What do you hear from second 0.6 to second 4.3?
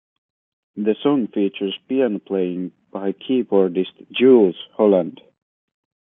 The song features piano playing by keyboardist